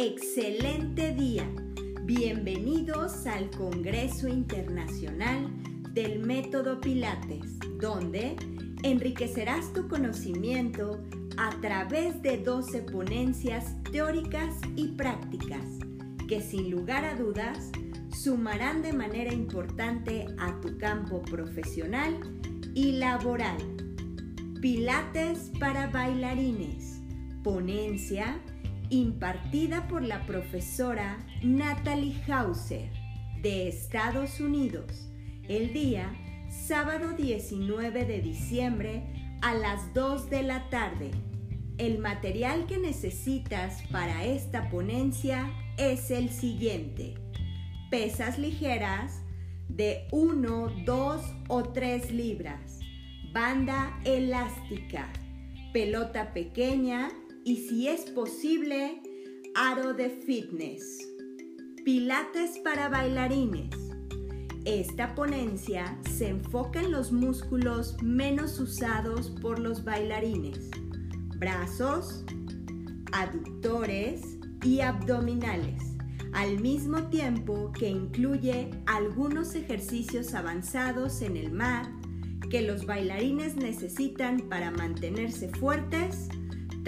excelente 0.00 1.12
día. 1.12 1.44
Bienvenidos 2.04 3.26
al 3.26 3.50
Congreso 3.50 4.28
Internacional 4.28 5.50
del 5.92 6.20
Método 6.20 6.80
Pilates, 6.80 7.58
donde 7.80 8.36
enriquecerás 8.84 9.72
tu 9.72 9.88
conocimiento 9.88 11.02
a 11.36 11.50
través 11.60 12.22
de 12.22 12.36
12 12.36 12.82
ponencias 12.82 13.74
teóricas 13.90 14.54
y 14.76 14.86
prácticas 14.92 15.66
que 16.28 16.42
sin 16.42 16.70
lugar 16.70 17.04
a 17.04 17.16
dudas 17.16 17.72
sumarán 18.16 18.82
de 18.82 18.92
manera 18.92 19.34
importante 19.34 20.26
a 20.38 20.60
tu 20.60 20.78
campo 20.78 21.22
profesional 21.22 22.20
y 22.72 22.92
laboral. 22.92 23.58
Pilates 24.60 25.50
para 25.58 25.88
bailarines. 25.88 27.00
Ponencia 27.42 28.40
impartida 28.90 29.86
por 29.88 30.02
la 30.02 30.26
profesora 30.26 31.18
Natalie 31.42 32.16
Hauser 32.28 32.90
de 33.42 33.68
Estados 33.68 34.40
Unidos 34.40 35.10
el 35.48 35.72
día 35.72 36.12
sábado 36.48 37.12
19 37.12 38.04
de 38.04 38.20
diciembre 38.20 39.02
a 39.42 39.54
las 39.54 39.92
2 39.94 40.30
de 40.30 40.42
la 40.42 40.68
tarde. 40.70 41.10
El 41.78 41.98
material 41.98 42.66
que 42.66 42.78
necesitas 42.78 43.82
para 43.92 44.24
esta 44.24 44.68
ponencia 44.68 45.50
es 45.76 46.10
el 46.10 46.30
siguiente. 46.30 47.14
Pesas 47.90 48.38
ligeras 48.38 49.22
de 49.68 50.08
1, 50.10 50.84
2 50.84 51.22
o 51.48 51.62
3 51.62 52.10
libras. 52.10 52.80
Banda 53.32 53.98
elástica. 54.04 55.12
Pelota 55.72 56.32
pequeña 56.32 57.10
y 57.44 57.56
si 57.56 57.88
es 57.88 58.02
posible, 58.10 59.00
aro 59.54 59.94
de 59.94 60.10
fitness. 60.10 60.98
Pilates 61.84 62.58
para 62.58 62.88
bailarines. 62.88 63.70
Esta 64.64 65.14
ponencia 65.14 65.98
se 66.10 66.28
enfoca 66.28 66.80
en 66.80 66.92
los 66.92 67.10
músculos 67.12 67.96
menos 68.02 68.60
usados 68.60 69.30
por 69.40 69.58
los 69.58 69.84
bailarines. 69.84 70.70
Brazos, 71.38 72.24
aductores 73.12 74.20
y 74.62 74.80
abdominales, 74.80 75.82
al 76.32 76.60
mismo 76.60 77.04
tiempo 77.04 77.72
que 77.72 77.88
incluye 77.88 78.70
algunos 78.86 79.54
ejercicios 79.54 80.34
avanzados 80.34 81.22
en 81.22 81.36
el 81.36 81.52
mat 81.52 81.88
que 82.50 82.62
los 82.62 82.86
bailarines 82.86 83.56
necesitan 83.56 84.40
para 84.48 84.70
mantenerse 84.70 85.48
fuertes 85.48 86.28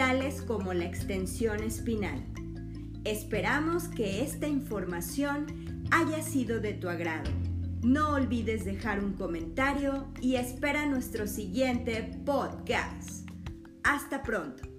tales 0.00 0.40
como 0.40 0.72
la 0.72 0.86
extensión 0.86 1.62
espinal. 1.62 2.24
Esperamos 3.04 3.86
que 3.88 4.22
esta 4.22 4.48
información 4.48 5.84
haya 5.90 6.22
sido 6.22 6.58
de 6.58 6.72
tu 6.72 6.88
agrado. 6.88 7.30
No 7.82 8.14
olvides 8.14 8.64
dejar 8.64 9.04
un 9.04 9.12
comentario 9.12 10.06
y 10.22 10.36
espera 10.36 10.86
nuestro 10.86 11.26
siguiente 11.26 12.18
podcast. 12.24 13.28
Hasta 13.82 14.22
pronto. 14.22 14.69